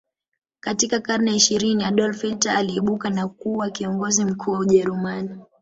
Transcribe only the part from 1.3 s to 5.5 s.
ya ishirini Adolf Hitler aliibuka na kuwa kiongozi mkuu wa ujerumani